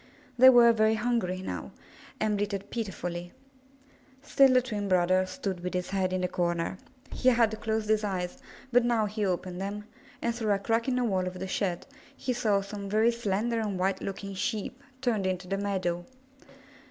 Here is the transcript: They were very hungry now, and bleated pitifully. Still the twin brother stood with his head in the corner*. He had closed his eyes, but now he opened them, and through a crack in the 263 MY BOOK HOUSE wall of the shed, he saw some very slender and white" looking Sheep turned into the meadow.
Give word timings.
They 0.35 0.49
were 0.49 0.73
very 0.73 0.95
hungry 0.95 1.43
now, 1.43 1.73
and 2.19 2.35
bleated 2.35 2.71
pitifully. 2.71 3.33
Still 4.23 4.55
the 4.55 4.61
twin 4.63 4.87
brother 4.89 5.27
stood 5.27 5.59
with 5.59 5.75
his 5.75 5.91
head 5.91 6.11
in 6.11 6.21
the 6.21 6.27
corner*. 6.27 6.79
He 7.11 7.29
had 7.29 7.61
closed 7.61 7.87
his 7.87 8.03
eyes, 8.03 8.39
but 8.71 8.83
now 8.83 9.05
he 9.05 9.23
opened 9.27 9.61
them, 9.61 9.83
and 10.19 10.33
through 10.33 10.53
a 10.53 10.57
crack 10.57 10.87
in 10.87 10.95
the 10.95 11.03
263 11.03 11.05
MY 11.05 11.05
BOOK 11.05 11.09
HOUSE 11.11 11.11
wall 11.11 11.27
of 11.27 11.39
the 11.39 11.47
shed, 11.47 12.01
he 12.17 12.33
saw 12.33 12.61
some 12.61 12.89
very 12.89 13.11
slender 13.11 13.59
and 13.59 13.77
white" 13.77 14.01
looking 14.01 14.33
Sheep 14.33 14.81
turned 15.01 15.27
into 15.27 15.47
the 15.47 15.59
meadow. 15.59 16.03